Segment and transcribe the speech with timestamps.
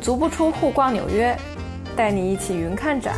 [0.00, 1.36] 足不出户逛纽约，
[1.96, 3.16] 带你一起云看展。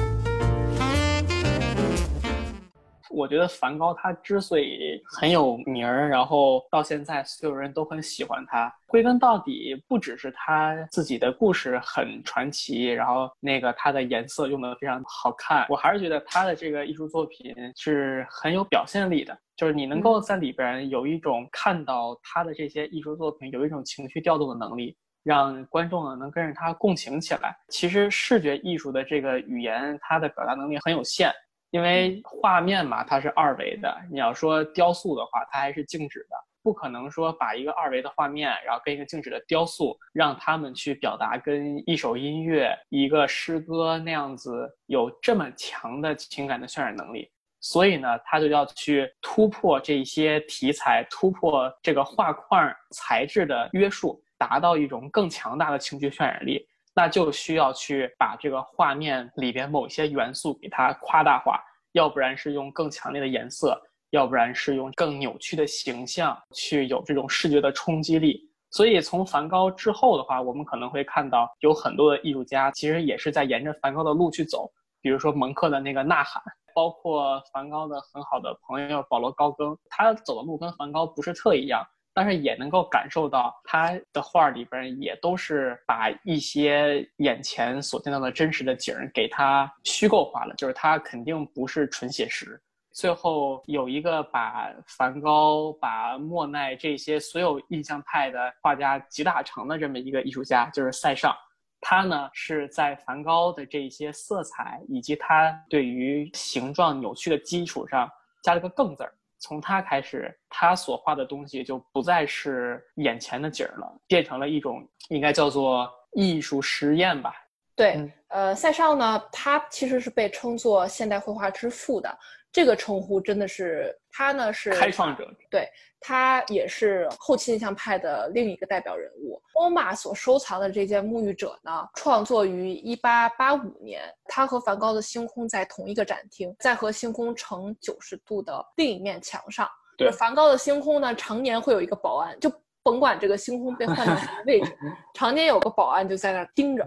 [3.10, 27.56] 我觉得梵高他之所以很有名儿，然后到现在所有人都很喜欢他，归根到底不只是他自己的故事很传奇，然后那个他的颜色用的非常好看，我还是觉得他的这个艺术作品是很有表现力的，就是你能够在里边有一种看到他的这些艺术作品有一种情绪调动的能力，让观众呢能跟着他共情起来。
[27.68, 31.32] 其实视觉艺术的这个语言，它的表达能力很有限。
[31.70, 33.96] 因为画面嘛，它是二维的。
[34.10, 47.30] 你要说雕塑的话，它还是静止的，不可能说把一个二维的画面，然后跟一个静止的雕塑，让他们去表达跟一首音乐、一个诗歌那样子有这么强的情感的渲染能力。
[47.60, 56.66] 所以呢，他就要去突破这些题材，突破这个画框材质的约束，达到一种更强大的情绪渲染力。
[56.92, 63.80] 那就需要去把这个画面里边某些元素给它夸大化，要不然是用更强烈的颜色，
[64.10, 68.44] 要不然是用更扭曲的形象去有这种视觉的冲击力。
[68.72, 74.68] 所以从梵高之后的话，我们可能会看到有很多的艺术家其实也是在沿着梵高的路去走，
[75.00, 76.42] 比如说蒙克的那个《呐喊》，
[76.74, 81.86] 包括梵高的很好的朋友保罗高更，他走的路跟梵高不是特一样。
[82.20, 92.60] 但是也能够感受到他的画里边也都是把一些眼前所见到的真实的景儿给他虚构化了，就是他肯定不是纯写实。
[92.92, 101.34] 最后有一个把梵高、把莫奈这些所有印象派的画家集大成的这么一个艺术家，就是塞尚。
[101.80, 108.06] 他呢是在梵高的这些色彩以及他对于形状扭曲的基础上
[108.42, 109.14] 加了个“更”字儿。
[109.40, 117.34] 从他开始，他所画的东西就不再是眼前的景儿了，变成了一种应该叫做艺术实验吧。
[117.74, 122.18] 对，呃，塞尚呢，他其实是被称作现代绘画之父的。
[122.52, 125.68] 这个称呼真的是他呢是开创者，对
[126.00, 129.40] 他也是后期印象派的另一个代表人物。
[129.54, 139.68] 欧玛所收藏的这件沐浴者呢，创作于一八八五年，他和梵高的星空在同一个展厅，在和星空成九十度的另一面墙上。
[139.96, 142.50] 对，梵高的星空呢，常年会有一个保安，就
[142.82, 144.76] 甭管这个星空被换到什么位置，
[145.14, 146.84] 常年有个保安就在那儿盯着。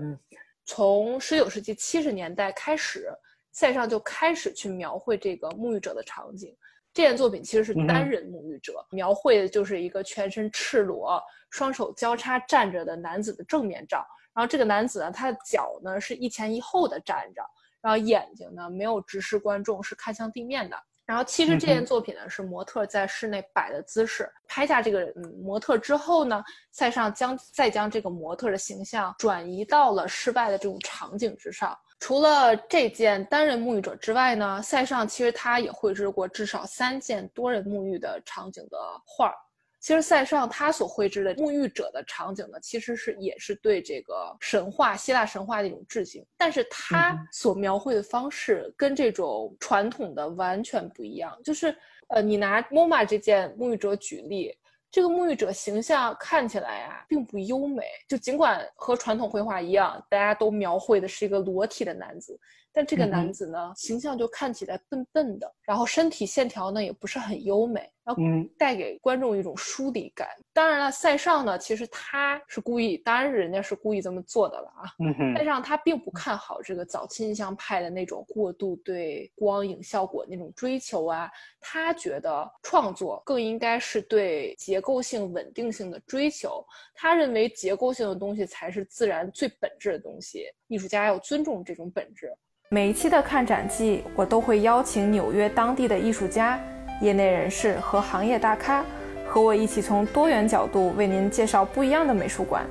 [0.65, 3.09] 从十九世纪七十年代开始。
[3.53, 6.53] 塞尚就开始去描绘这个沐浴者的场景。
[6.93, 11.19] 这件作品其实是单人沐浴者，描绘的就是一个全身赤裸、
[11.49, 14.05] 双手交叉站着的男子的正面照。
[14.31, 17.41] 然后这个男子呢，他的脚呢是一前一后的站着，
[17.81, 20.77] 然后眼睛呢没有直视观众，是看向地面的。
[21.05, 24.31] 然后其实这件作品呢是模特在室内摆的姿势。
[24.47, 31.77] 拍下这个模特之后呢，塞尚将再将这个模特的形象转移到了室外的这种场景之上。
[32.03, 39.35] 除了这件单人沐浴者之外呢，塞尚其实他也绘制过至少三件多人沐浴的场景的画儿。
[39.79, 51.33] 其实塞尚他所绘制的沐浴者的场景呢，其实是也是对这个神话希腊神话的一种致敬，但是他所描绘的方式跟这种传统的完全不一样。
[51.41, 51.73] 就是
[52.09, 54.53] 呃，你拿 MoMA 这件沐浴者举例。
[54.93, 57.83] 这个沐浴者形象看起来啊，并不优美。
[58.07, 62.39] 就尽管和传统绘画一样，大家都描绘的是一个裸体的男子。
[62.73, 68.21] 但这个男子呢，形象就看起来笨笨的，然后身体线条呢也不是很优美，然后
[68.57, 70.27] 带给观众一种疏离感。
[70.51, 74.89] 当然了，塞尚呢，其实他是故意，当然是人家是故意这么做的了啊。
[74.99, 81.29] 嗯塞尚他并不看好这个早期印象派的那种过度对光影效果那种追求啊，
[81.59, 86.65] 他觉得创作更应该是对结构性稳定性的追求。
[86.95, 92.33] 他认为结构性的东西才是自然最本质的东西，艺术家要尊重这种本质。
[92.73, 96.59] 每一期的看展季，我都会邀请纽约当地的艺术家、
[97.01, 98.83] 业内人士和行业大咖，
[99.27, 102.65] 和我一起从多元角度为您介绍不一样的美术馆，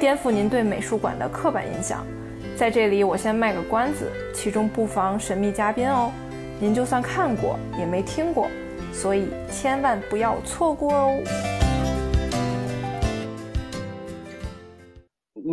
[0.00, 2.04] 颠覆您对美术馆的刻板印象。
[2.56, 6.10] 在这里，我先卖个关子，其中不妨神秘嘉宾哦。
[6.58, 8.48] 您就算看过，也没听过，
[8.92, 11.55] 所以千万不要错过哦。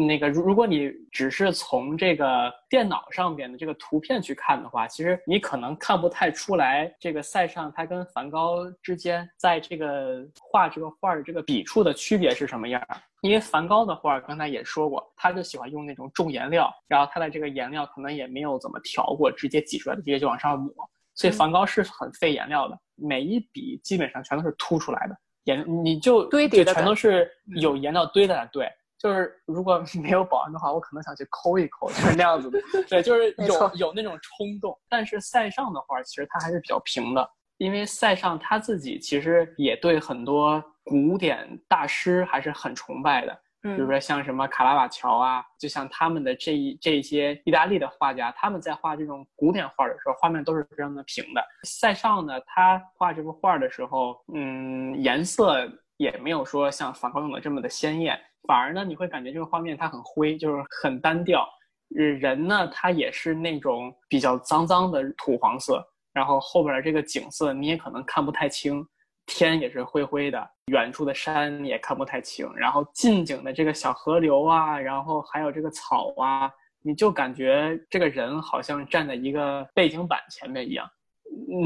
[0.06, 12.82] 那个，如如果你只是从这个电脑上边的这个图片去看的话，其实你可能看不太出来这个塞尚他跟梵高之间在这个画这个画的这个笔触的区别是什么样。
[13.22, 20.74] 因为梵高的画刚才也说过，他就喜欢用那种重颜料，然后他的这个颜料可能也没有怎么调过，直接挤出来的直接就往上抹，
[21.16, 28.70] 所以梵高是很费颜料的，每一笔基本上全都是凸出来的颜，你就堆叠的全都是有颜料堆在那对。
[29.04, 32.58] 就是如果 没有保安的话，我可能想去抠一抠，就是那样子的。
[32.90, 34.76] 对，就是有有那种冲动。
[34.88, 43.38] 但是塞尚的画其实他还是比较平的，因为塞尚他自己其实也对很多古典大师还是很崇拜的。
[43.62, 51.42] 比如说像什么卡拉瓦乔啊，就像他们的这一这些意大利的画家，他们在画这种古典画的时候，画面都是非常的平的。
[51.64, 55.66] 塞尚呢，他画这幅画的时候，嗯，颜色
[55.96, 61.48] 也没有说像梵高用的这么的鲜艳，反而呢，你会感觉这个画面它很灰，就是很单调。
[61.90, 68.86] 人呢，他也是那种比较脏脏的土黄色，然后后边的这个景色你也可能看不太清。
[69.26, 76.52] 天也是灰灰的，远处的山也看不太清，然后近景的这个小河流啊，然后还有这个草啊，
[76.82, 80.86] 你就感觉这个人好像站在一个背景板前面一样，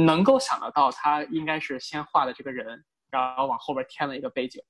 [0.06, 4.62] 能够想得到他应该是先画的这个人，然后往后边添了一个背景。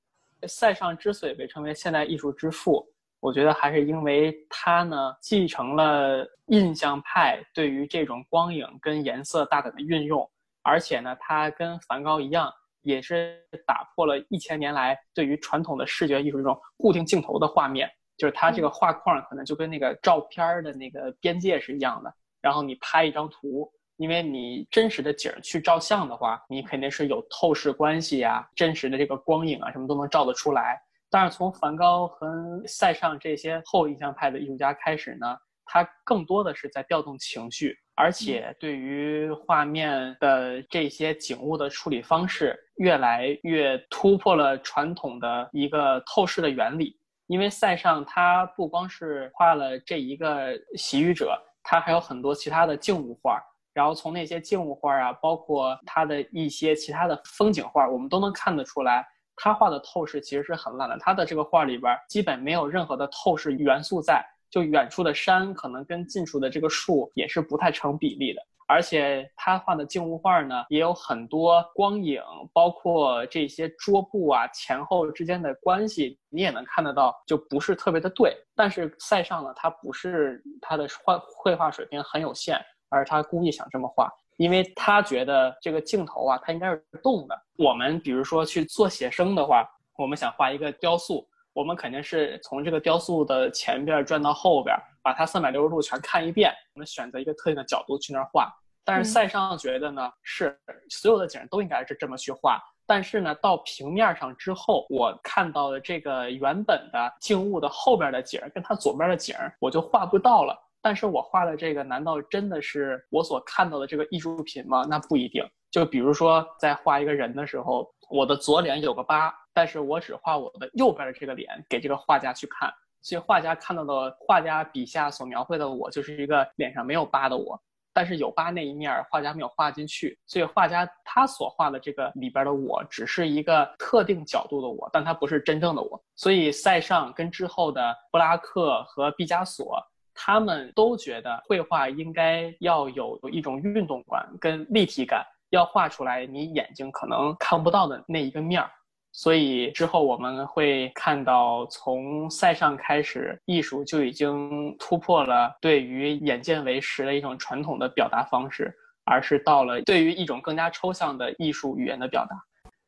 [0.46, 2.86] 塞尚之所以被称为现代艺术之父，
[3.20, 10.30] 我觉得还是因为他呢继承了印象派对于这种光影跟颜色大胆的运用，
[10.62, 12.52] 而且呢，他跟梵高一样。
[12.82, 13.36] 也是
[13.66, 22.14] 打破了一千年来对于传统的视觉艺术这种固定镜头的画面，就是他这个画框可能就跟那个照片的那个边界是一样的。
[22.40, 30.80] 然后你拍一张图，因为你真实的景去照相的话，你肯定是有透视关系呀，真实的这个光影啊什么都能照得出来。
[31.10, 37.76] 但是从梵高和塞尚这些后印象派的艺术家开始呢，他更多的是在调动情绪。
[37.96, 46.96] 而且对于画面的这些景物的处理方式，越来越突破了传统的一个透视的原理。
[47.26, 53.42] 因为塞尚他不光是画了这一个洗浴者，他还有很多其他的静物画。
[53.78, 60.98] 然后从那些静物画啊，包括他的一些其他的风景画，我们都能看得出来，他画的透视其实是很烂的。
[60.98, 64.20] 他的这个画里边基本没有任何的透视元素在。
[64.50, 72.22] 就远处的山可能跟近处的这个树也是不太成比例的，而且他画的静物画呢，也有很多光影，
[72.54, 78.34] 包括这些桌布啊前后之间的关系，你也能看得到，就不是特别的对。
[78.56, 82.58] 但是塞尚呢，他不是他的画绘画水平很有限，
[82.88, 87.38] 而他故意想这么画，因为他觉得这个镜头啊，它应该是动的。
[87.56, 91.28] 我们比如说去做写生的话，我们想画一个雕塑。
[91.54, 96.52] 我们肯定是从这个雕塑的前边转到后边，把它三百六十度全看一遍。
[96.74, 98.48] 我们选择一个特定的角度去那儿画。
[98.84, 100.56] 但是塞尚觉得呢，是
[100.88, 102.60] 所有的景都应该是这么去画。
[102.86, 110.56] 但是呢，到平面上之后，我看到的这个原本的静物的后边的景跟它左边的景，我就画不到了。
[110.80, 114.86] 但是我画的这个，难道真的是我所看到的这个艺术品吗？
[114.88, 115.44] 那不一定。
[115.70, 119.34] 就比如说，在画一个人的时候，我的左脸有个疤。
[119.54, 122.72] 但是我只画我的右边的这个脸给这个画家去看，
[123.02, 127.60] 所以画家看到的画家笔下所描绘的我就是一个脸上没有疤的我，
[127.92, 136.00] 但是有疤那一面画家没有画进去，所以画家他所画的这个里边的我只是一个特定角度的我，但他不是真正的我。
[136.14, 139.76] 所以塞尚跟之后的布拉克和毕加索，
[140.20, 148.68] 他们都觉得绘画应该要有一种运动感跟立体感，要画出来你眼睛可能看不到的那一个面儿。
[149.12, 162.36] 所以之后我们会看到，从塞尚开始，艺术就已经突破了对于眼见为实的一种传统的表达方式，而是到了对于一种更加抽象的艺术语言的表达。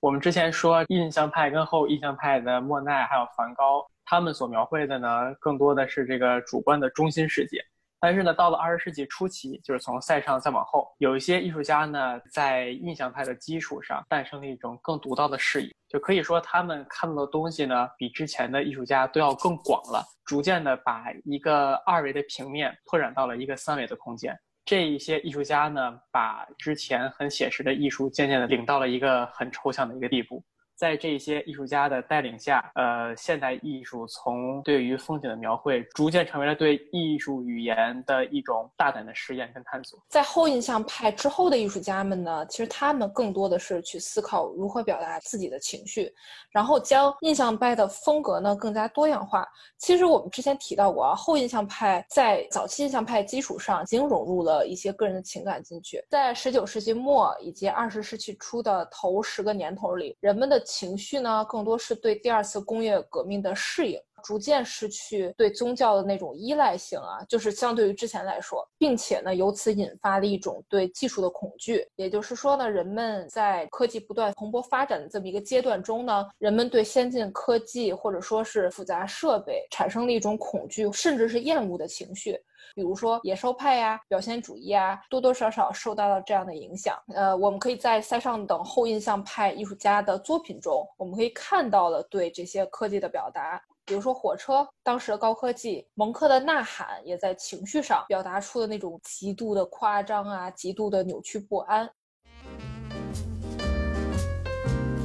[0.00, 7.64] 我们之前说印象派跟后印象派的莫奈还有梵高，他们所描绘的呢，更多的是这个主观的中心世界。
[8.00, 24.36] 但是呢，到了二十世纪初期，就是从塞尚再往后，有一些艺术家呢，在印象派的基础上，诞生了一种更独到的视野，就可以说他们看到的东西呢，比之前的艺术家都要更广了，逐渐的把一个二维的平面拓展到了一个三维的空间。
[24.64, 30.42] 这一些艺术家呢，把之前很写实的艺术，渐渐的领到了一个很抽象的一个地步。
[30.80, 40.02] 在这些艺术家的带领下，呃，现代艺术从对于风景的描绘，逐渐成为了对艺术语言的一种大胆的实验跟探索。
[40.08, 46.10] 在后印象派之后的艺术家们呢，其实他们更多的是去思考如何表达自己的情绪，
[46.50, 49.46] 然后将印象派的风格呢更加多样化。
[49.76, 56.02] 其实我们之前提到过啊，后印象派在早期印象派基础上已经融入了一些个人的情感进去。
[56.08, 71.86] 在十九世纪末以及二十世纪初的头十个年头里，人们的情绪呢，更多是对第二次工业革命的适应，逐渐失去对宗教的那种依赖性啊，就是相对于之前来说，并且呢，由此引发了一种对技术的恐惧。
[71.96, 82.38] 也就是说呢，人们在科技不断蓬勃发展的这么一个阶段中呢，人们对先进科技或者说是复杂设备产生了一种恐惧，甚至是厌恶的情绪。
[82.74, 86.96] 比如说野兽派呀、表现主义啊，多多少少受到了这样的影响。
[87.14, 93.60] 呃，我们可以在塞尚等后印象派艺术家的作品中，我们可以看到了对这些科技的表达。
[93.90, 101.90] 比如说火车，当时的高科技，蒙克的《呐喊》也在情绪上表达出了那种极度的夸张啊，极度的扭曲不安。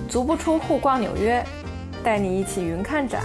[0.07, 1.43] 足不出户逛纽约，
[2.03, 3.23] 带你一起云看展。